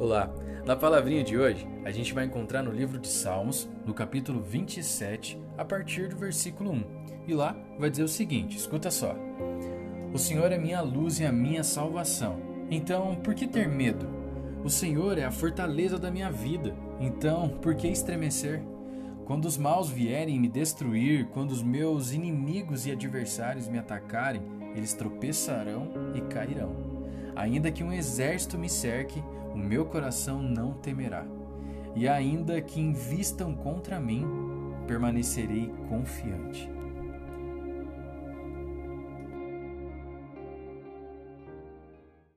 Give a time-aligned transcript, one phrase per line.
[0.00, 0.32] Olá!
[0.64, 5.38] Na palavrinha de hoje, a gente vai encontrar no livro de Salmos, no capítulo 27,
[5.58, 6.84] a partir do versículo 1.
[7.28, 9.14] E lá vai dizer o seguinte: escuta só.
[10.10, 12.40] O Senhor é minha luz e a minha salvação.
[12.70, 14.08] Então, por que ter medo?
[14.64, 16.74] O Senhor é a fortaleza da minha vida.
[16.98, 18.62] Então, por que estremecer?
[19.26, 24.40] Quando os maus vierem me destruir, quando os meus inimigos e adversários me atacarem,
[24.74, 26.74] eles tropeçarão e cairão.
[27.36, 29.22] Ainda que um exército me cerque,
[29.54, 31.24] o meu coração não temerá.
[31.94, 34.24] E ainda que invistam contra mim,
[34.86, 36.70] permanecerei confiante.